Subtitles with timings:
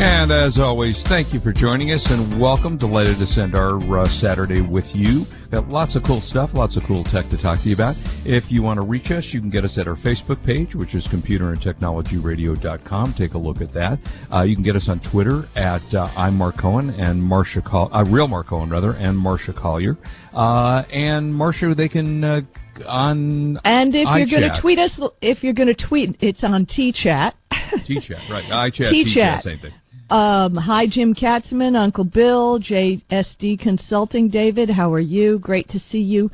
[0.00, 2.76] And as always, thank you for joining us and welcome.
[2.76, 5.26] Delighted to spend our uh, Saturday with you.
[5.50, 7.96] Got lots of cool stuff, lots of cool tech to talk to you about.
[8.24, 10.94] If you want to reach us, you can get us at our Facebook page, which
[10.94, 13.12] is computerandtechnologyradio.com.
[13.12, 13.98] Take a look at that.
[14.32, 17.90] Uh, you can get us on Twitter at uh, I'm Mark Cohen and Marsha Col-
[17.92, 19.96] uh, real Mark Cohen rather, and Marsha Collier.
[20.32, 22.40] Uh, and Marsha, they can uh,
[22.88, 26.66] on and if you're going to tweet us, if you're going to tweet, it's on
[26.66, 27.36] T-Chat.
[27.84, 28.44] T-chat, right?
[28.44, 29.04] iChat, T-chat.
[29.04, 29.72] T-chat, same thing.
[30.12, 34.28] Um, hi, Jim Katzman, Uncle Bill, JSD Consulting.
[34.28, 35.38] David, how are you?
[35.38, 36.30] Great to see you.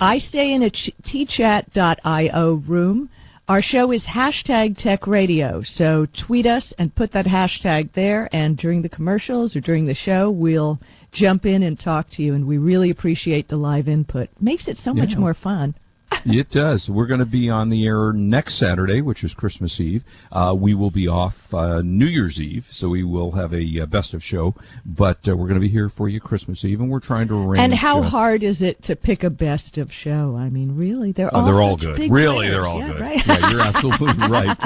[0.00, 3.08] I stay in a ch- tchat.io room.
[3.46, 8.28] Our show is hashtag Tech Radio, so tweet us and put that hashtag there.
[8.32, 10.80] And during the commercials or during the show, we'll
[11.12, 12.34] jump in and talk to you.
[12.34, 14.28] And we really appreciate the live input.
[14.40, 15.76] Makes it so much more fun.
[16.26, 16.90] It does.
[16.90, 20.02] We're going to be on the air next Saturday, which is Christmas Eve.
[20.32, 23.86] Uh, we will be off uh, New Year's Eve, so we will have a uh,
[23.86, 24.54] best of show.
[24.84, 27.34] But uh, we're going to be here for you Christmas Eve, and we're trying to
[27.34, 27.60] arrange.
[27.62, 30.36] And how uh, hard is it to pick a best of show?
[30.38, 31.98] I mean, really, they're Oh, all they're all good.
[32.10, 32.52] Really, winners.
[32.52, 33.00] they're all Yeah, good.
[33.00, 33.20] right?
[33.26, 34.56] Yeah, you're absolutely right.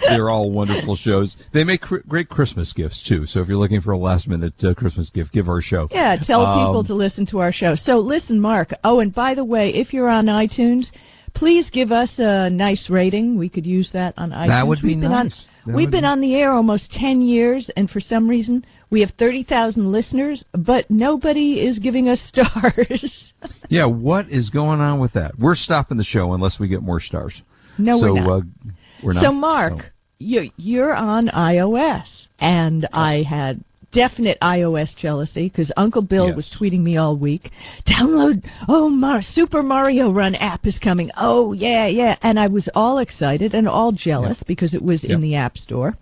[0.00, 1.36] They're all wonderful shows.
[1.52, 3.24] They make cr- great Christmas gifts too.
[3.26, 5.88] So if you're looking for a last minute uh, Christmas gift, give our show.
[5.90, 7.74] Yeah, tell Um, people to listen to our show.
[7.76, 8.72] So listen, Mark.
[8.84, 10.90] Oh, and by the way, if you're on iTunes,
[11.34, 13.38] please give us a nice rating.
[13.38, 14.48] We could use that on iTunes.
[14.48, 15.46] That would be nice.
[15.46, 19.00] On, That we've been on the air almost 10 years, and for some reason, we
[19.00, 23.32] have 30,000 listeners, but nobody is giving us stars.
[23.68, 25.38] Yeah, what is going on with that?
[25.38, 27.42] We're stopping the show unless we get more stars.
[27.78, 28.42] no, so, we're not.
[28.42, 28.70] Uh,
[29.02, 29.24] we're not.
[29.24, 29.82] So, Mark, Oh.
[30.18, 36.36] you, you're on iOS, and I had definite iOS jealousy because Uncle Bill Yes.
[36.36, 37.50] was tweeting me all week.
[37.86, 41.10] Download, oh, Mar- Super Mario Run app is coming.
[41.16, 42.16] Oh, yeah, yeah.
[42.22, 45.12] And I was all excited and all jealous because it was Yep.
[45.12, 45.96] in the App Store.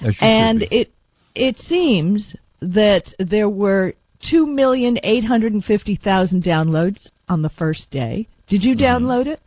[0.00, 0.90] As you should And it
[1.34, 7.50] it seems that there were two million eight hundred and fifty thousand downloads on the
[7.50, 8.26] first day.
[8.48, 8.84] Did you Mm-hmm.
[9.06, 9.40] download it?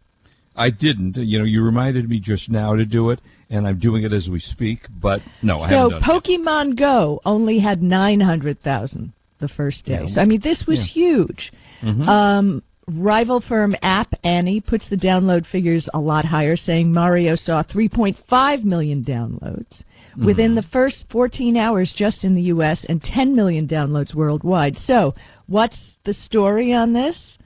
[0.56, 1.18] I didn't.
[1.18, 4.30] You know, you reminded me just now to do it, and I'm doing it as
[4.30, 4.88] we speak.
[4.90, 6.24] But no, I So haven't done it.
[6.24, 9.94] Pokemon Go only had 900,000 the first day.
[9.94, 10.00] Yeah.
[10.00, 10.08] Mm-hmm.
[10.08, 11.52] So I mean this was huge.
[11.82, 17.62] Um rival firm App Annie puts the download figures a lot higher saying Mario saw
[17.64, 20.26] 3.5 million downloads Mm-hmm.
[20.26, 24.76] within the first 14 hours just in the US and 10 million downloads worldwide.
[24.76, 25.14] So,
[25.46, 27.38] what's the story on this?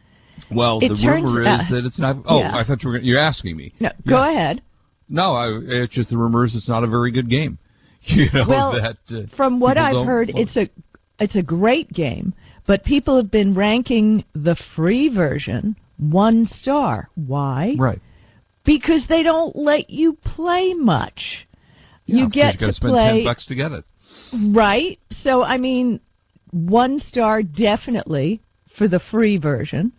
[0.52, 2.18] Well, it the turns- rumor is uh, that it's not.
[2.26, 2.56] Oh, yeah.
[2.56, 3.00] I thought you were.
[3.00, 3.74] You're asking me.
[3.80, 4.62] No, go ahead.
[5.10, 7.58] No, I, it's just the rumor is it's not a very good game.
[8.06, 8.98] You know Well, that.
[9.10, 10.70] Uh, From what I've heard, it's a
[11.20, 12.34] it's a great game,
[12.68, 17.10] but people have been ranking the free version one star.
[17.16, 17.76] Why?
[17.78, 18.02] right.
[18.66, 21.48] Because they don't let you play much.
[22.06, 23.86] Yeah, you get you to spend play ten bucks to get it.
[24.52, 25.00] right.
[25.12, 26.02] So I mean,
[26.52, 28.42] one star definitely
[28.76, 29.94] for the free version.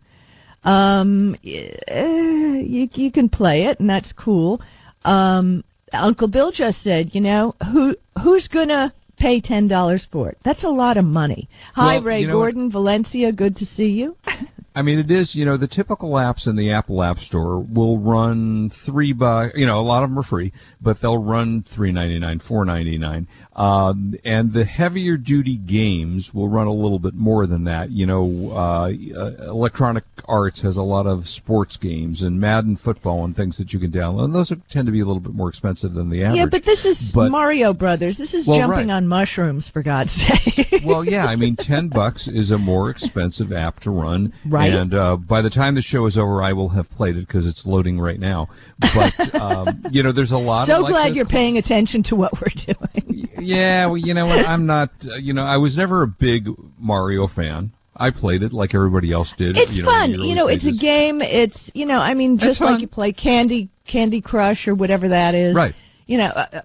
[0.65, 4.61] Um, eh, you you can play it, and that's cool.
[5.05, 10.39] Um, Uncle Bill just said, you know, who who's gonna pay ten dollars for it?
[10.45, 11.49] That's a lot of money.
[11.75, 12.55] Hi, Well, Ray you know what?
[12.55, 13.33] Gordon, Valencia.
[13.33, 14.17] Good to see you.
[14.77, 15.35] I mean, it is.
[15.37, 19.51] You know, the typical apps in the Apple App Store will run three by.
[19.55, 22.65] You know, a lot of them are free, but they'll run three ninety nine, four
[22.65, 23.29] ninety nine.
[23.55, 27.91] Um, and the heavier duty games will run a little bit more than that.
[27.91, 33.25] You know, uh, uh, Electronic Arts has a lot of sports games and Madden football
[33.25, 34.25] and things that you can download.
[34.25, 36.39] And those are, tend to be a little bit more expensive than the average.
[36.39, 38.19] yeah, but this is But- Mario Brothers.
[38.19, 38.95] This is Well, jumping right.
[38.97, 40.13] on mushrooms, for God's
[40.45, 40.83] sake.
[40.85, 44.64] well, yeah, I mean, ten bucks is a more expensive app to run, Right.
[44.73, 47.47] And uh, by the time the show is over, I will have played it because
[47.47, 48.49] it's loading right now.
[48.79, 50.69] But um, you know, there's a lot.
[50.69, 53.29] so of, like, glad you're paying attention to what we're doing.
[53.45, 54.47] Yeah, well, you know what?
[54.47, 54.91] I'm not.
[55.07, 57.73] Uh, you know, I was never a big Mario fan.
[57.95, 59.57] I played it like everybody else did.
[59.57, 60.13] It's you know, fun.
[60.13, 61.21] You know, it's a game.
[61.21, 65.35] It's you know, I mean, just like you play Candy Candy Crush or whatever that
[65.35, 65.55] is.
[65.55, 65.75] Right.
[66.07, 66.61] You know, uh, uh,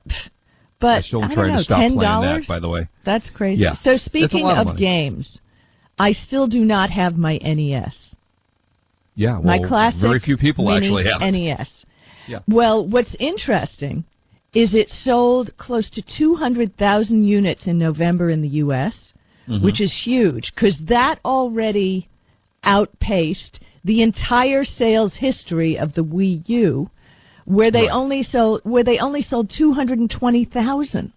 [0.79, 1.93] but I still I am don't trying know, to stop $10?
[1.93, 2.47] playing that.
[2.47, 3.63] By the way, That's crazy.
[3.63, 3.73] Yeah.
[3.73, 5.39] So speaking of of games,
[5.99, 8.15] I still do not have my NES.
[9.15, 9.33] yeah.
[9.33, 10.01] Well, my classic.
[10.01, 11.21] Very few people actually have.
[11.21, 11.85] NES.
[12.27, 12.39] Yeah.
[12.47, 14.05] Well, what's interesting
[14.53, 19.13] is it sold close to 200,000 units in November in the U.S.,
[19.47, 19.65] Mm-hmm.
[19.65, 22.07] which is huge because that already
[22.63, 26.91] outpaced the entire sales history of the Wii U,
[27.45, 27.89] where they Right.
[28.01, 31.11] only sold where they only sold 220,000.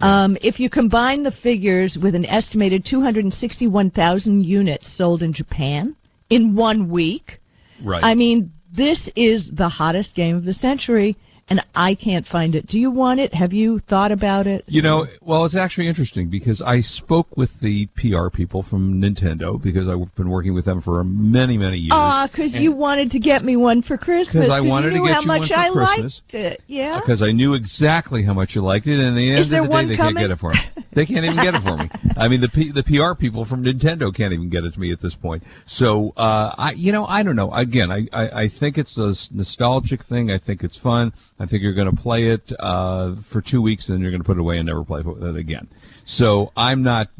[0.00, 5.96] Um, if you combine the figures with an estimated 261,000 units sold in Japan
[6.28, 7.40] in one week,
[7.82, 8.02] Right.
[8.02, 11.16] I mean, this is the hottest game of the century,
[11.48, 12.66] and I can't find it.
[12.66, 13.32] Do you want it?
[13.32, 14.64] Have you thought about it?
[14.66, 19.60] You know, well, it's actually interesting because I spoke with the PR people from Nintendo
[19.60, 21.92] because I've been working with them for many, many years.
[21.92, 24.46] Ah, because you wanted to get me one for Christmas.
[24.46, 26.22] 'Cause I wanted to get how you much one for I Christmas.
[26.32, 26.62] liked it.
[26.66, 26.98] Yeah.
[26.98, 29.50] because I knew exactly how much you liked it, and at the end Is of
[29.50, 30.58] the day, they can't get it for me.
[30.92, 31.90] They can't even get it for me.
[32.16, 34.90] I mean, the P, the PR people from Nintendo can't even get it to me
[34.92, 35.44] at this point.
[35.66, 37.52] So, uh, I, you know, I don't know.
[37.52, 40.30] Again, I, I, I think it's a nostalgic thing.
[40.30, 41.12] I think it's fun.
[41.38, 44.22] I think you're going to play it uh, for two weeks, and then you're going
[44.22, 45.68] to put it away and never play it again.
[46.08, 47.10] So I'm not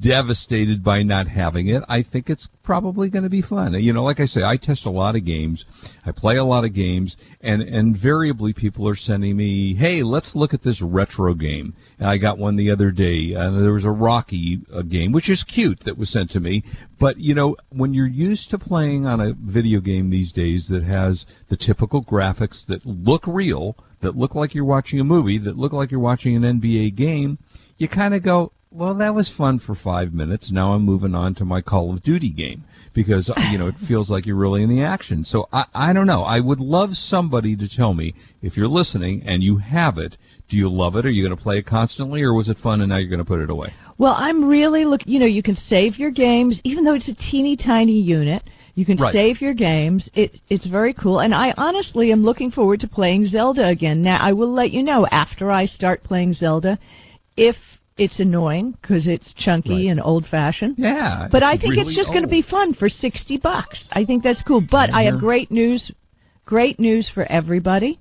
[0.00, 1.84] devastated by not having it.
[1.88, 3.74] I think it's probably going to be fun.
[3.74, 5.64] You know, like I say, I test a lot of games.
[6.04, 10.54] I play a lot of games, and invariably people are sending me, "Hey, let's look
[10.54, 13.32] at this retro game." And I got one the other day.
[13.32, 16.64] There was a Rocky uh, game, which is cute, that was sent to me.
[16.98, 20.82] But you know, when you're used to playing on a video game these days that
[20.82, 25.56] has the typical graphics that look real, that look like you're watching a movie, that
[25.56, 27.38] look like you're watching an NBA game,
[27.82, 30.52] you kind of go, well, that was fun for five minutes.
[30.52, 32.62] Now I'm moving on to my Call of Duty game
[32.94, 35.24] because uh, you know it feels like you're really in the action.
[35.24, 36.22] So I, I don't know.
[36.22, 40.16] I would love somebody to tell me if you're listening and you have it.
[40.48, 41.04] Do you love it?
[41.04, 43.18] Are you going to play it constantly, or was it fun and now you're going
[43.18, 43.74] to put it away?
[43.98, 45.00] Well, I'm really look.
[45.06, 48.42] You know, you can save your games, even though it's a teeny tiny unit.
[48.74, 49.12] You can Right.
[49.12, 50.08] save your games.
[50.14, 54.02] It it's very cool, and I honestly am looking forward to playing Zelda again.
[54.02, 56.78] Now, I will let you know after I start playing Zelda
[57.36, 57.56] if
[57.98, 59.90] it's annoying because it's chunky Right.
[59.90, 60.76] and old fashioned.
[60.78, 63.88] Yeah, But I think it's just going to be fun for 60 bucks.
[63.92, 64.60] I think that's cool.
[64.60, 65.92] But I have great news,
[66.44, 67.98] great news for everybody.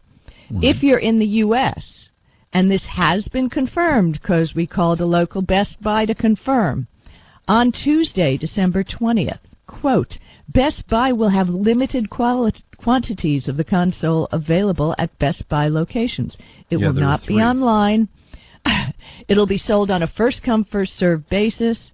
[0.50, 0.64] Mm-hmm.
[0.64, 2.10] If you're in the U.S.,
[2.54, 6.88] and this has been confirmed because we called a local Best Buy to confirm,
[7.48, 10.18] on Tuesday, December 20th, quote,
[10.50, 16.38] Best Buy will have limited quali- quantities of the console available at Best Buy locations.
[16.70, 18.10] It Yeah, will not be online.
[19.28, 21.92] It'll be sold on a first come, first served basis.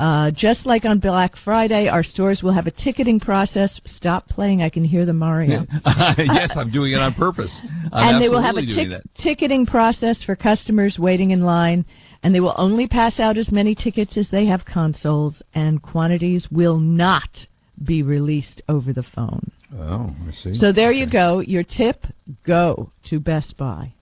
[0.00, 3.78] Uh, just like on Black Friday, our stores will have a ticketing process.
[3.84, 4.62] Stop playing.
[4.62, 5.66] I can hear the Mario.
[6.16, 7.60] yes, I'm doing it on purpose.
[7.92, 11.84] I'm and they will have a tic- ticketing process for customers waiting in line.
[12.22, 16.48] And they will only pass out as many tickets as they have consoles, and quantities
[16.50, 17.46] will not
[17.82, 19.50] be released over the phone.
[19.74, 20.54] Oh, I see.
[20.54, 21.40] So there you go.
[21.40, 21.96] Your tip:
[22.44, 23.94] go to Best Buy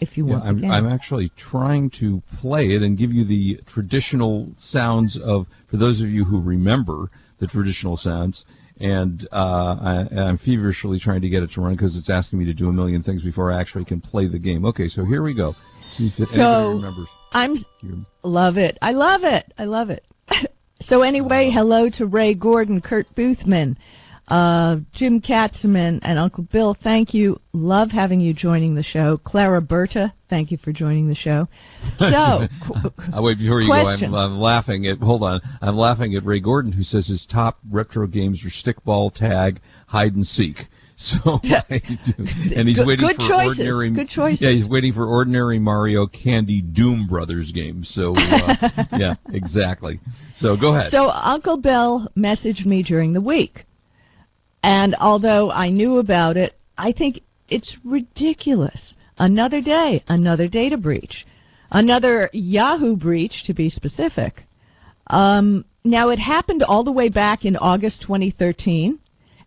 [0.00, 0.44] if you Yeah, want.
[0.46, 0.70] I'm.
[0.70, 6.00] I'm actually trying to play it and give you the traditional sounds of, for those
[6.02, 8.44] of you who remember the traditional sounds,
[8.80, 12.44] and uh, I, I'm feverishly trying to get it to run because it's asking me
[12.46, 14.64] to do a million things before I actually can play the game.
[14.66, 15.54] Okay, so here we go.
[15.88, 17.08] See if So- remembers.
[17.32, 17.54] I'm
[18.22, 18.78] Love it.
[18.82, 19.52] I love it.
[19.58, 20.04] I love it.
[20.80, 23.76] so anyway, hello to Ray Gordon, Kurt Boothman,
[24.28, 26.74] uh, Jim Katzman, and Uncle Bill.
[26.74, 27.40] Thank you.
[27.52, 29.16] Love having you joining the show.
[29.18, 31.48] Clara Berta, thank you for joining the show.
[31.98, 34.10] So, qu- wait, before you Question.
[34.10, 37.24] go, I'm, I'm laughing at, hold on, I'm laughing at Ray Gordon who says his
[37.24, 40.66] top retro games are stickball, tag, hide and seek.
[40.98, 43.90] So And he's Good- waiting good for choices, ordinary.
[43.90, 44.40] good choices.
[44.40, 47.90] Yeah, he's waiting for ordinary Mario Candy Doom Brothers games.
[47.90, 48.54] So uh,
[48.96, 50.00] yeah, exactly.
[50.34, 50.90] So go ahead.
[50.90, 53.65] so Uncle Bill messaged me during the week.
[54.62, 58.94] And although I knew about it, I think it's ridiculous.
[59.18, 61.26] Another day, another data breach,
[61.70, 64.44] another Yahoo breach to be specific.
[65.06, 68.98] Um, now it happened all the way back in August 2013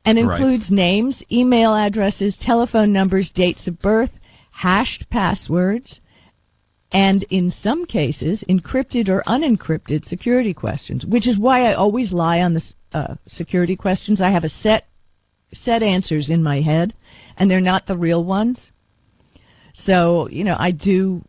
[0.06, 0.40] and Right.
[0.40, 4.12] includes names, email addresses, telephone numbers, dates of birth,
[4.52, 6.00] hashed passwords,
[6.92, 12.42] and in some cases, encrypted or unencrypted security questions, which is why I always lie
[12.42, 12.64] on the
[12.94, 14.22] uh, security questions.
[14.22, 14.86] I have a set
[15.54, 16.94] set answers in my head,
[17.38, 18.72] and they're not the real ones.
[19.74, 21.24] So, you know, I do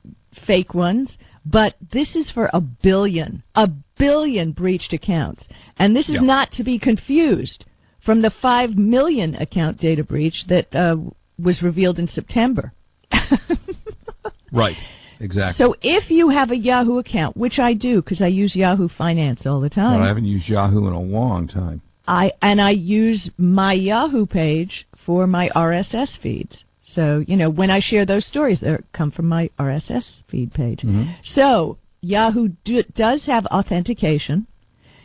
[0.46, 5.48] fake ones, but this is for a billion, a billion breached accounts.
[5.78, 6.26] And this is Yeah.
[6.26, 7.64] not to be confused
[8.00, 10.96] from the 5 million account data breach that uh,
[11.38, 12.72] was revealed in September.
[14.52, 14.76] right.
[15.20, 15.64] Exactly.
[15.64, 19.46] So if you have a Yahoo account, which I do because I use Yahoo Finance
[19.46, 21.82] all the time, I haven't used Yahoo in a long time.
[22.10, 26.64] I and I use my Yahoo page for my RSS feeds.
[26.82, 30.80] So you know when I share those stories, they come from my RSS feed page.
[30.80, 31.12] Mm-hmm.
[31.22, 34.48] So Yahoo do, does have authentication.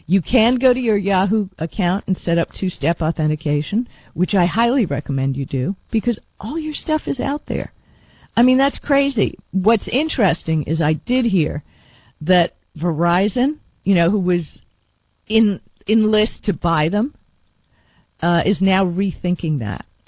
[0.08, 4.86] You can go to your Yahoo account and set up two-step authentication, which I highly
[4.86, 7.72] recommend you do because all your stuff is out there.
[8.36, 9.38] I mean, that's crazy.
[9.52, 11.64] What's interesting is I did hear
[12.22, 14.62] that Verizon, you know, who was
[15.28, 17.14] in in list to buy them,
[18.22, 19.86] uh, is now rethinking that.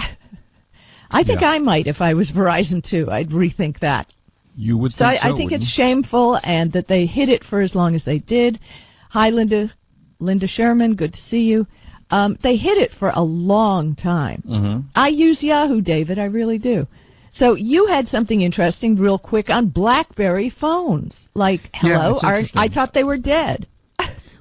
[1.10, 1.52] I think Yeah.
[1.52, 3.10] I might if I was Verizon too.
[3.12, 4.08] I'd rethink that.
[4.56, 5.30] You would So I, think so.
[5.34, 8.60] I think it's shameful, and that they hid it for as long as they did.
[9.10, 9.72] Hi, Linda,
[10.20, 10.96] Linda Sherman.
[10.96, 11.68] Good to see you.
[12.10, 14.42] Um, they hid it for a long time.
[14.48, 14.84] Mhm.
[14.96, 16.18] I use Yahoo, David.
[16.18, 16.88] I really do.
[17.34, 21.28] So you had something interesting, real quick, on BlackBerry phones.
[21.36, 22.42] Like, hello, it's are.
[22.56, 23.68] I thought they were dead.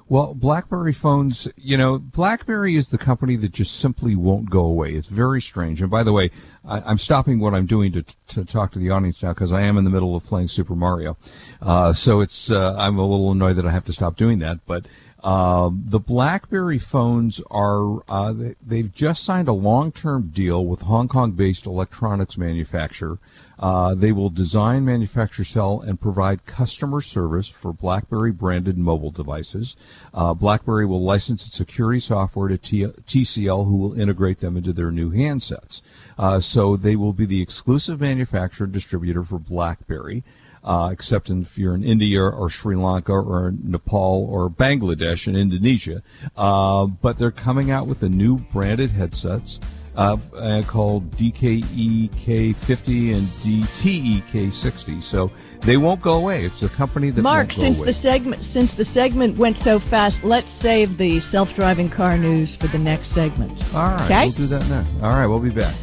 [0.09, 4.93] Well, BlackBerry phones, you know, BlackBerry is the company that just simply won't go away.
[4.93, 5.81] It's very strange.
[5.81, 6.31] And by the way,
[6.63, 9.63] I, I'm stopping what I'm doing to, to talk to the audience now because I
[9.63, 11.17] am in the middle of playing Super Mario.
[11.61, 14.65] Uh, so it's, uh, I'm a little annoyed that I have to stop doing that.
[14.65, 14.85] But
[15.25, 21.09] um, the BlackBerry phones are, uh, they, they've just signed a long-term deal with Hong
[21.09, 23.19] Kong-based electronics manufacturer.
[23.59, 29.75] Uh, they will design, manufacture, sell, and provide customer service for BlackBerry branded mobile devices.
[30.13, 34.73] Uh, BlackBerry will license its security software to T- TCL, who will integrate them into
[34.73, 35.81] their new handsets.
[36.17, 40.23] Uh, so they will be the exclusive manufacturer and distributor for BlackBerry.
[40.63, 46.01] Uh, except if you're in India or Sri Lanka or Nepal or Bangladesh and Indonesia.
[46.35, 49.61] Uh, but they're coming out with the new branded headsets
[49.97, 55.01] uh, uh, called DTEK50 and DTEK60.
[55.01, 56.45] So they won't go away.
[56.45, 57.87] It's a company that Mark, since away.
[57.87, 62.67] the segment since the segment went so fast, let's save the self-driving car news for
[62.67, 63.51] the next segment.
[63.73, 64.23] All right, Okay?
[64.25, 65.07] we'll do that now.
[65.07, 65.75] All right, we'll be back.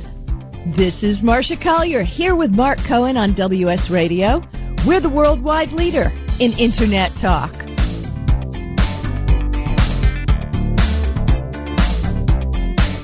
[0.76, 4.42] This is Marsha Collier here with Mark Cohen on WS Radio.
[4.86, 7.52] We're the worldwide leader in Internet talk.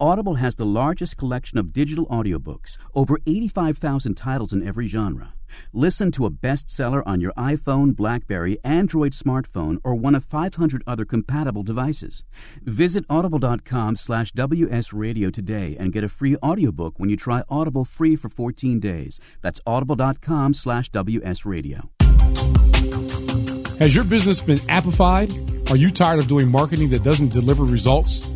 [0.00, 5.34] Audible has the largest collection of digital audiobooks, over 85,000 titles in every genre.
[5.72, 11.04] Listen to a bestseller on your iPhone, Blackberry, Android smartphone, or one of 500 other
[11.04, 12.24] compatible devices.
[12.62, 18.16] Visit audible.com slash wsradio today and get a free audiobook when you try Audible free
[18.16, 19.20] for 14 days.
[19.42, 21.88] That's audible.com slash wsradio.
[23.78, 25.70] Has your business been appified?
[25.70, 28.35] Are you tired of doing marketing that doesn't deliver results?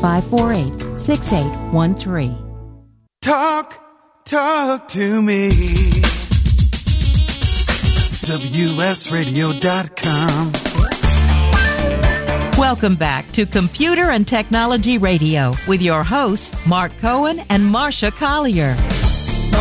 [0.00, 2.36] 548 6813.
[3.20, 3.78] Talk,
[4.24, 5.50] talk to me.
[8.30, 10.52] WSRadio.com.
[12.58, 18.72] Welcome back to Computer and Technology Radio with your hosts, Mark Cohen and Marsha Collier.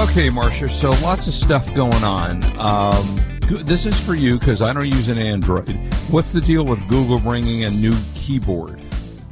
[0.04, 0.70] Okay, Marsha.
[0.70, 2.44] So lots of stuff going on.
[2.60, 3.18] Um,
[3.66, 5.76] this is for you because I don't use an Android.
[6.10, 8.79] What's the deal with Google bringing a new keyboard?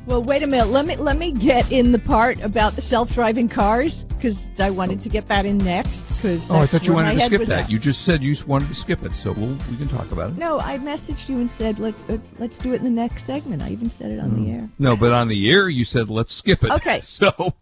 [0.08, 0.70] Well, wait a minute.
[0.70, 5.02] Let me let me get in the part about the self-driving cars because I wanted
[5.02, 6.04] to get that in next.
[6.04, 7.64] Because oh, I thought you wanted to skip that.
[7.64, 7.70] At.
[7.70, 10.38] You just said you wanted to skip it, so we'll, we can talk about it.
[10.38, 13.62] No, I messaged you and said let's uh, let's do it in the next segment.
[13.62, 14.46] I even said it on mm.
[14.46, 14.70] the air.
[14.80, 16.72] No, but on the air you said let's skip it.
[16.72, 17.02] Okay.
[17.18, 17.54] So.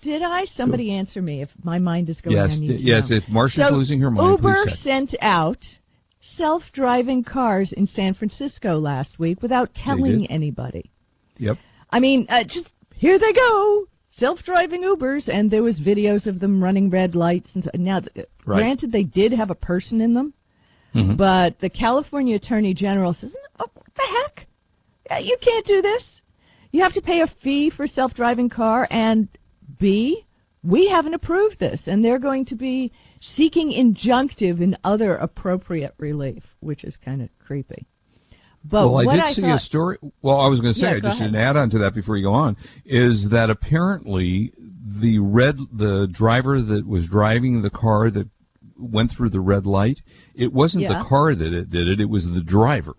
[0.00, 0.44] Did I?
[0.44, 2.36] Somebody answer me if my mind is going.
[2.36, 3.10] Yes, yes.
[3.10, 3.16] Know.
[3.16, 5.78] If Marsha's so losing her mind, Uber sent out
[6.20, 10.90] self-driving cars in San Francisco last week without telling anybody.
[11.38, 11.58] Yep.
[11.92, 16.62] I mean, uh, just here they go, self-driving Ubers, and there was videos of them
[16.62, 17.54] running red lights.
[17.54, 18.58] And so, now, uh, right.
[18.58, 20.34] granted, they did have a person in them,
[20.94, 21.16] mm-hmm.
[21.16, 25.22] but the California Attorney General says, oh, "What the heck?
[25.22, 26.20] You can't do this.
[26.72, 29.26] You have to pay a fee for self-driving car, and
[29.80, 30.24] B,
[30.62, 36.44] we haven't approved this, and they're going to be seeking injunctive and other appropriate relief,
[36.60, 37.86] which is kind of creepy."
[38.62, 39.98] But well, I did I see thought, a story.
[40.20, 41.34] Well, I was going to say, yeah, just ahead.
[41.34, 46.06] an add on to that before you go on, is that apparently the red, the
[46.06, 48.28] driver that was driving the car that
[48.76, 50.02] went through the red light,
[50.34, 50.98] it wasn't yeah.
[50.98, 52.96] the car that it did it, it was the driver.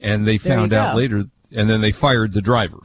[0.00, 0.98] And they found out go.
[0.98, 2.78] later, and then they fired the driver.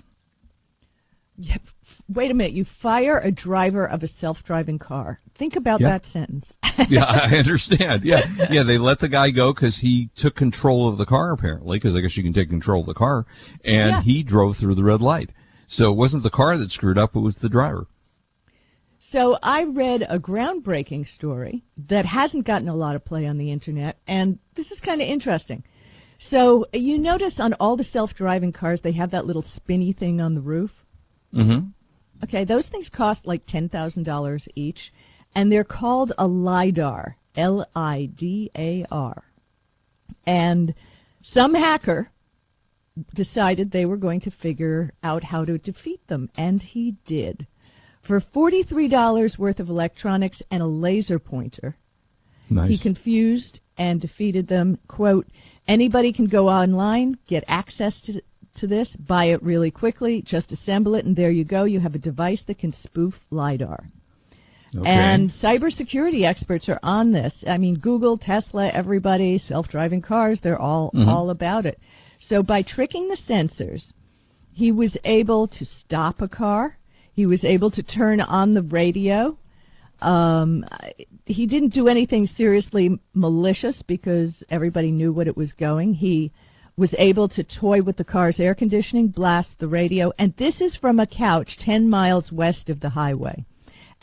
[1.37, 1.61] Yep
[2.09, 5.19] wait a minute, you fire a driver of a self-driving car.
[5.37, 5.89] Think about yeah.
[5.89, 6.53] that sentence.
[6.89, 8.03] yeah, I understand.
[8.03, 11.77] Yeah, yeah, they let the guy go because he took control of the car apparently,
[11.77, 13.25] because I guess you can take control of the car,
[13.65, 14.01] and yeah.
[14.01, 15.31] he drove through the red light.
[15.65, 17.87] So it wasn't the car that screwed up; it was the driver.
[18.99, 23.51] So I read a groundbreaking story that hasn't gotten a lot of play on the
[23.51, 25.63] internet, and this is kind of interesting.
[26.19, 30.35] So you notice on all the self-driving cars they have that little spinny thing on
[30.35, 30.71] the roof.
[31.33, 31.67] Mm-hmm.
[32.23, 34.93] Okay, those things cost like $10,000 each,
[35.35, 39.23] and they're called a LIDAR, L I D A R.
[40.25, 40.73] And
[41.21, 42.09] some hacker
[43.15, 47.47] decided they were going to figure out how to defeat them, and he did.
[48.03, 51.75] For $43 worth of electronics and a laser pointer,
[52.49, 52.69] nice.
[52.69, 54.77] he confused and defeated them.
[54.87, 55.25] Quote,
[55.67, 58.21] anybody can go online, get access to
[58.57, 61.63] to this, buy it really quickly, just assemble it, and there you go.
[61.63, 63.87] You have a device that can spoof LiDAR.
[64.75, 64.89] Okay.
[64.89, 67.43] And cybersecurity experts are on this.
[67.47, 71.07] I mean, Google, Tesla, everybody, self-driving cars, they're all mm-hmm.
[71.07, 71.79] all about it.
[72.19, 73.93] So by tricking the sensors,
[74.53, 76.77] he was able to stop a car.
[77.13, 79.37] He was able to turn on the radio.
[80.01, 80.65] Um,
[81.25, 85.93] he didn't do anything seriously malicious because everybody knew what it was going.
[85.93, 86.31] He
[86.75, 90.75] was able to toy with the car's air conditioning, blast the radio, and this is
[90.75, 93.45] from a couch 10 miles west of the highway.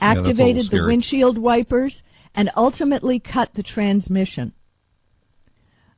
[0.00, 2.02] Activated yeah, the windshield wipers
[2.34, 4.52] and ultimately cut the transmission.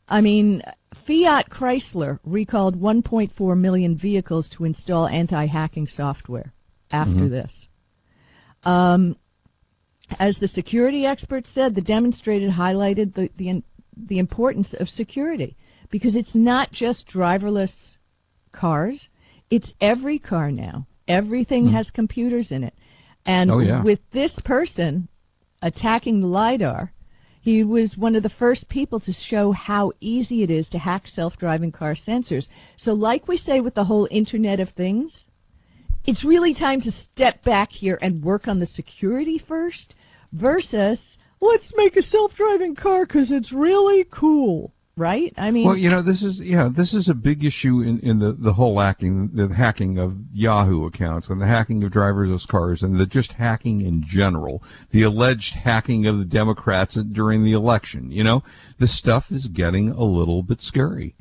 [0.09, 0.63] I mean,
[1.07, 6.53] Fiat Chrysler recalled 1.4 million vehicles to install anti-hacking software
[6.91, 7.31] after mm-hmm.
[7.31, 7.69] this.
[8.65, 9.17] Um,
[10.19, 13.63] as the security expert said, the demonstrated highlighted the, the,
[13.97, 15.57] the importance of security
[15.91, 17.97] because it's not just driverless
[18.53, 19.09] cars,
[19.51, 20.87] it's every car now.
[21.09, 21.73] Everything mm.
[21.73, 22.75] has computers in it.
[23.25, 23.83] And oh, yeah.
[23.83, 25.09] with this person
[25.61, 26.93] attacking the LiDAR,
[27.41, 31.07] he was one of the first people to show how easy it is to hack
[31.07, 32.47] self driving car sensors.
[32.77, 35.27] So, like we say with the whole Internet of Things,
[36.05, 39.95] it's really time to step back here and work on the security first
[40.33, 45.35] versus let's make a self driving car because it's really cool right?
[45.37, 48.21] I mean, well, you know, this is yeah, this is a big issue in, in
[48.21, 52.85] the the whole hacking, the hacking of Yahoo accounts and the hacking of drivers' cars
[52.85, 58.13] and the just hacking in general, the alleged hacking of the Democrats during the election.
[58.13, 58.45] You know,
[58.79, 61.17] this stuff is getting a little bit scary.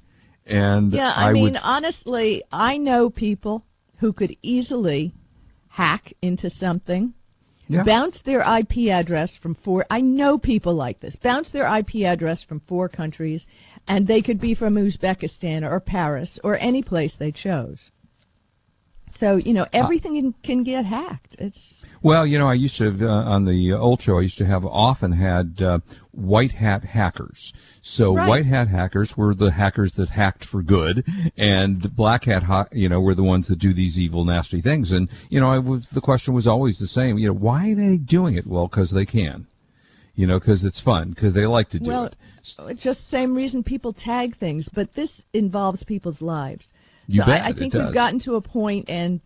[0.46, 3.66] And yeah, I, I mean, would, honestly, I know people
[3.98, 5.14] who could easily
[5.70, 7.16] hack into something
[7.72, 7.84] yeah.
[7.84, 9.86] bounce their IP address from four.
[9.90, 11.16] I know people like this.
[11.16, 13.48] Bounce their IP address from four countries,
[13.88, 17.92] and they could be from Uzbekistan or Paris or any place they chose.
[19.20, 21.36] So you know everything can, can get hacked.
[21.38, 24.18] It's Well, you know, I used to have, uh, on the old show.
[24.18, 25.80] I used to have often had uh,
[26.12, 27.54] white hat hackers.
[27.82, 28.28] So Right.
[28.30, 31.06] white hat hackers were the hackers that hacked for good,
[31.38, 34.92] and black hat, ha- you know, were the ones that do these evil, nasty things.
[34.94, 37.18] And you know, I was the question was always the same.
[37.20, 38.48] You know, why are they doing it?
[38.48, 39.46] Well, because they can.
[40.16, 42.16] You know, because it's fun, because they like to do well, it.
[42.42, 46.74] it's just the same reason people tag things, but this involves people's lives.
[47.08, 49.22] You so bet, I, I think we've gotten to a point, and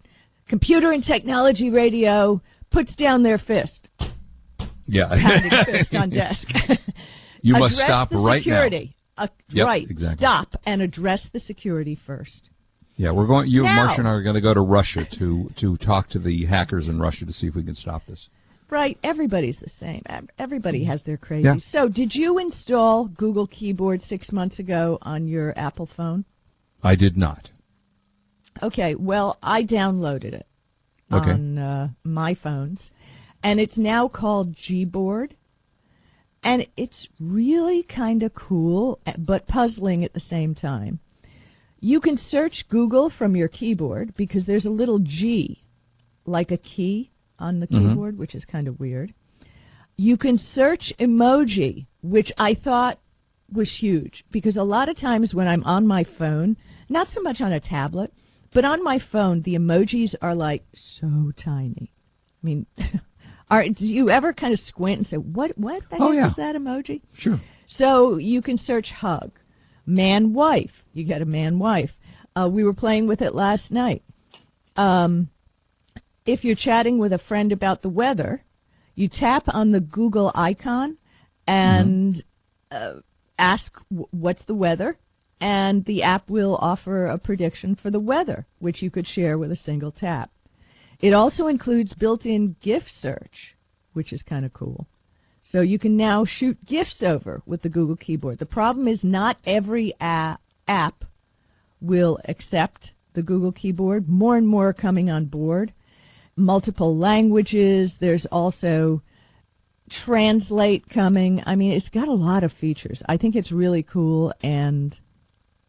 [0.47, 3.89] computer and technology radio puts down their fist,
[4.85, 5.63] Yeah.
[5.65, 6.47] fist on desk.
[7.41, 8.95] you must stop the right security.
[9.17, 9.89] Uh, Yep, right.
[9.89, 10.25] exactly.
[10.25, 12.49] Stop and address the security first.
[12.97, 13.49] Yeah, we're going.
[13.49, 13.87] You, Now.
[13.87, 16.87] Marsha, and I are going to go to Russia to to talk to the hackers
[16.89, 18.29] in Russia to see if we can stop this.
[18.69, 18.97] Right.
[19.03, 20.01] Everybody's the same.
[20.39, 21.45] Everybody has their crazy.
[21.45, 21.55] Yeah.
[21.59, 26.25] So, did you install Google Keyboard six months ago on your Apple phone?
[26.81, 27.51] I did not.
[28.61, 28.95] Okay.
[28.95, 30.47] Well, I downloaded it
[31.11, 31.31] Okay.
[31.31, 32.89] on uh, my phones,
[33.43, 35.31] and it's now called Gboard,
[36.43, 40.99] and it's really kind of cool, eh, but puzzling at the same time.
[41.79, 45.61] You can search Google from your keyboard because there's a little G,
[46.25, 47.89] like a key on the Mhm.
[47.89, 49.13] keyboard, which is kind of weird.
[49.97, 52.99] You can search emoji, which I thought
[53.51, 56.57] was huge because a lot of times when I'm on my phone,
[56.89, 58.11] not so much on a tablet,
[58.53, 61.91] but on my phone, the emojis are like so tiny.
[62.43, 62.65] I mean,
[63.49, 65.57] are do you ever kind of squint and say, "What?
[65.57, 66.27] What the Oh, heck yeah.
[66.27, 67.39] is that emoji?" Sure.
[67.67, 69.31] So you can search hug,
[69.85, 70.83] man wife.
[70.93, 71.91] You get a man wife.
[72.35, 74.03] Uh, we were playing with it last night.
[74.75, 75.29] Um,
[76.25, 78.43] if you're chatting with a friend about the weather,
[78.95, 80.97] you tap on the Google icon
[81.47, 82.23] and
[82.71, 82.95] uh,
[83.37, 84.97] ask w- what's the weather,
[85.39, 89.51] and the app will offer a prediction for the weather, which you could share with
[89.51, 90.31] a single tap.
[90.99, 93.55] It also includes built-in GIF search,
[93.93, 94.87] which is kind of cool.
[95.43, 98.39] So you can now shoot GIFs over with the Google keyboard.
[98.39, 101.03] The problem is not every a- app
[101.81, 104.09] will accept the Google keyboard.
[104.09, 105.73] More and more are coming on board.
[106.37, 107.97] Multiple languages.
[107.99, 109.01] There's also
[109.87, 111.43] Translate coming.
[111.45, 113.03] I mean, it's got a lot of features.
[113.07, 114.97] I think it's really cool, and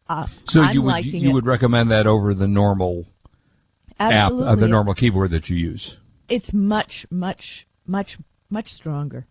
[0.08, 1.34] uh, So I'm you would you it.
[1.34, 3.04] would recommend that over the normal
[4.00, 4.46] Absolutely.
[4.46, 5.98] app, uh, the normal keyboard that you use.
[6.30, 8.16] It's much, much, much,
[8.48, 9.26] much stronger.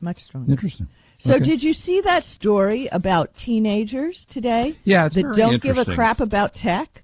[0.00, 0.50] Much stronger.
[0.50, 0.88] Interesting.
[1.18, 1.44] So, Okay.
[1.44, 4.76] did you see that story about teenagers today?
[4.82, 7.03] Yeah, it's that don't give a crap about tech.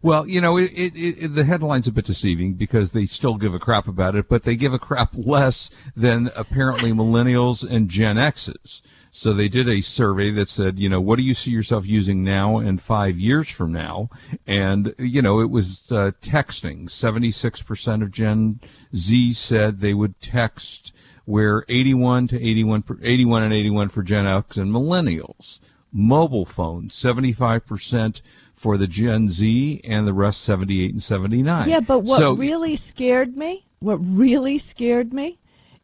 [0.00, 3.52] Well, you know, it, it, it, the headline's a bit deceiving because they still give
[3.52, 8.16] a crap about it, but they give a crap less than apparently millennials and Gen
[8.16, 8.82] X's.
[9.10, 12.22] So they did a survey that said, you know, what do you see yourself using
[12.22, 14.10] now and five years from now?
[14.46, 16.84] And, you know, it was uh, texting.
[16.84, 18.60] 76% of Gen
[18.94, 20.92] Z said they would text,
[21.24, 25.58] where 81 to 81, per- 81 and 81 for Gen X and millennials.
[25.90, 28.20] Mobile phones, 75%
[28.58, 31.68] for the Gen Z and the rest 78 and 79.
[31.68, 35.38] Yeah, but what so, really scared me, what really scared me,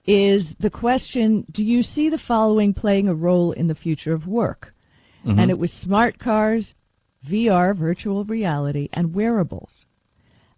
[0.07, 4.27] is the question: Do you see the following playing a role in the future of
[4.27, 4.75] work?
[5.25, 5.39] Mhm.
[5.39, 6.75] And it was smart cars,
[7.27, 9.87] VR, virtual reality, and wearables.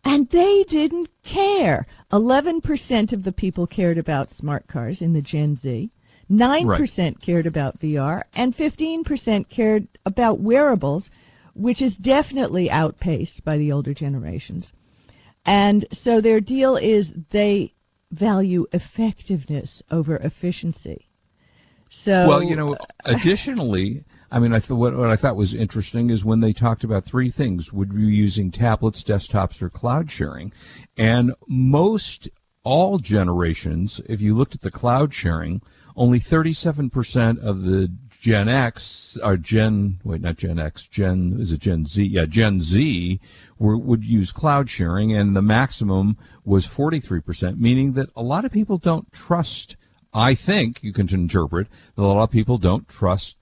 [0.04, 1.86] And they didn't care.
[2.12, 5.90] 11% of the people cared about smart cars in the Gen Z.
[6.28, 11.10] 9% cared about VR, and 15% cared about wearables,
[11.56, 14.72] which is definitely outpaced by the older generations.
[15.44, 17.72] And so their deal is they
[18.10, 21.06] value effectiveness over efficiency.
[21.88, 26.10] So well, you know, additionally, I mean, I th- what, what I thought was interesting
[26.10, 30.52] is when they talked about three things: would be using tablets, desktops, or cloud sharing?
[30.96, 32.28] And most
[32.66, 35.62] all generations, if you looked at the cloud sharing,
[35.94, 41.60] only 37% of the Gen X or Gen wait not Gen X Gen is it
[41.60, 42.04] Gen Z?
[42.04, 43.20] Yeah Gen Z
[43.60, 48.50] were, would use cloud sharing and the maximum was 43% meaning that a lot of
[48.50, 49.76] people don't trust
[50.12, 53.38] I think you can interpret that a lot of people don't trust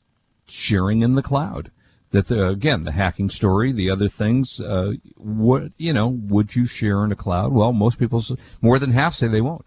[0.46, 1.70] sharing in the cloud
[2.14, 6.64] that the, again the hacking story the other things uh, what you know would you
[6.66, 8.22] share in a cloud well most people
[8.62, 9.66] more than half say they won't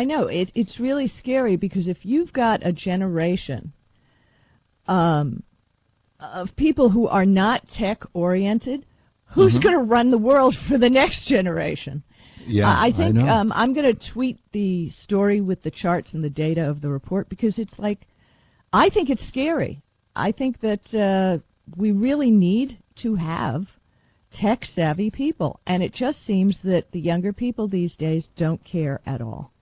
[0.00, 3.72] I know it, it's really scary because if you've got a generation
[4.88, 5.44] um,
[6.18, 8.84] of people who are not tech oriented,
[9.34, 9.62] who's Mhm.
[9.62, 12.02] going to run the world for the next generation?
[12.46, 13.28] yeah I I think know.
[13.28, 16.90] um, I'm going to tweet the story with the charts and the data of the
[16.90, 18.00] report because it's like,
[18.72, 19.80] I think it's scary.
[20.16, 21.38] I think that uh,
[21.76, 23.66] we really need to have
[24.32, 25.60] tech savvy people.
[25.66, 29.52] And it just seems that the younger people these days don't care at all.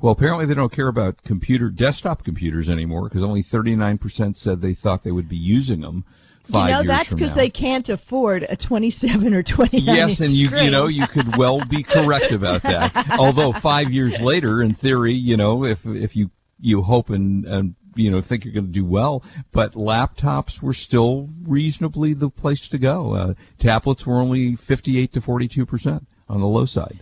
[0.00, 4.74] Well, apparently they don't care about computer desktop computers anymore because only 39% said they
[4.74, 6.04] thought they would be using them
[6.44, 10.32] five you know, years that's because they can't afford a 27 or 29 Yes, and
[10.32, 12.92] you you know you could well be correct about that.
[13.18, 16.30] Although five years later, in theory, you know if if you
[16.60, 20.74] you hope and and you know think you're going to do well, but laptops were
[20.74, 23.14] still reasonably the place to go.
[23.14, 27.00] Uh, tablets were only 58 to 42 percent on the low side.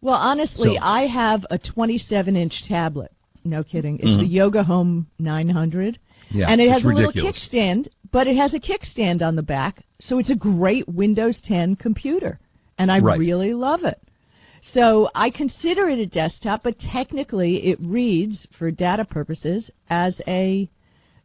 [0.00, 3.10] Well, honestly, So- I have a 27 inch tablet.
[3.44, 3.98] No kidding.
[3.98, 4.30] It's the Mhm.
[4.32, 5.98] Yoga Home 900.
[6.30, 7.14] Yeah, and it has a ridiculous.
[7.14, 11.40] little kickstand, but it has a kickstand on the back, so it's a great Windows
[11.42, 12.38] 10 computer,
[12.78, 13.18] and I Right.
[13.18, 13.98] really love it.
[14.72, 20.68] So I consider it a desktop, but technically it reads for data purposes as a,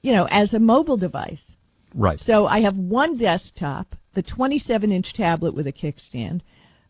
[0.02, 1.56] you know, as a mobile device.
[1.96, 2.20] Right.
[2.20, 6.42] So I have one desktop, the 27 inch tablet with a kickstand,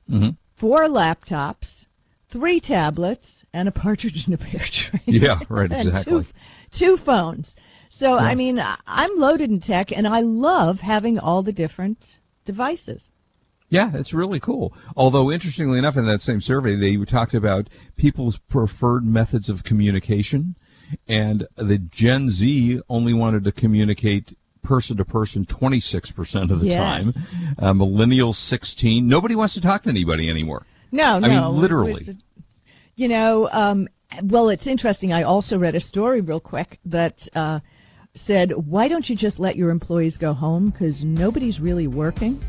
[0.08, 1.86] hmm four laptops,
[2.32, 5.00] three tablets, and a partridge in a pear tree.
[5.06, 6.24] Yeah, right, exactly.
[6.24, 7.56] two, two phones.
[7.90, 8.24] So, Yeah.
[8.24, 12.04] I mean, I'm loaded in tech, and I love having all the different
[12.46, 13.08] devices.
[13.70, 14.74] Yeah, it's really cool.
[14.98, 20.56] Although, interestingly enough, in that same survey, they talked about people's preferred methods of communication,
[21.08, 26.76] and the Gen Z only wanted to communicate person to person 26% of the Yes.
[26.76, 27.14] time.
[27.58, 29.08] Uh, millennials 16.
[29.08, 30.66] Nobody wants to talk to anybody anymore.
[30.92, 31.28] No, no.
[31.28, 32.18] I mean, literally.
[32.96, 33.88] you know, um,
[34.24, 35.14] well, it's interesting.
[35.14, 37.60] I also read a story real quick that uh,
[38.16, 42.42] said, why don't you just let your employees go home because nobody's really working?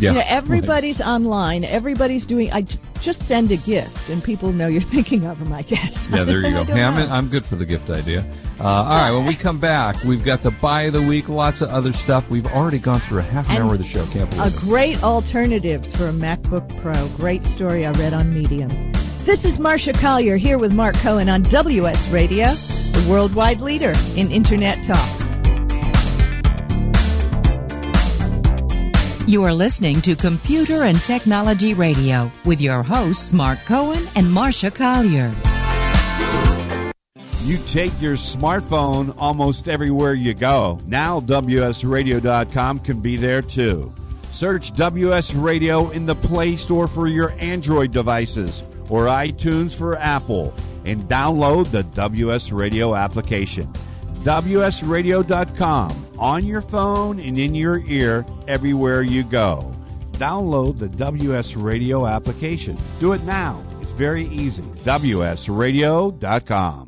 [0.00, 0.10] Yeah.
[0.10, 1.64] You know, everybody's online.
[1.64, 2.52] Everybody's doing.
[2.52, 2.66] I
[3.00, 5.52] just send a gift, and people know you're thinking of them.
[5.52, 6.08] I guess.
[6.10, 6.64] Yeah, there you go.
[6.64, 6.96] Hey, I'm.
[7.10, 8.24] I'm good for the gift idea.
[8.60, 11.60] Uh, all right, when we come back, we've got the buy of the week, lots
[11.60, 12.28] of other stuff.
[12.28, 14.04] We've already gone through a half an And hour of the show.
[14.06, 14.60] Can't A believe it.
[14.60, 17.08] great alternatives for a MacBook Pro.
[17.16, 18.68] Great story I read on Medium.
[19.24, 24.30] This is Marsha Collier here with Mark Cohen on WS Radio, the worldwide leader in
[24.32, 25.17] Internet talk.
[29.28, 34.74] You are listening to Computer and Technology Radio with your hosts, Mark Cohen and Marsha
[34.74, 35.34] Collier.
[37.42, 40.80] You take your smartphone almost everywhere you go.
[40.86, 43.92] Now, WSRadio.com can be there too.
[44.30, 50.54] Search WS Radio in the Play Store for your Android devices or iTunes for Apple
[50.86, 53.70] and download the WS Radio application.
[54.20, 59.74] WSRadio.com on your phone and in your ear everywhere you go.
[60.12, 62.76] Download the WS Radio application.
[62.98, 63.64] Do it now.
[63.80, 64.62] It's very easy.
[64.62, 66.87] WSRadio.com.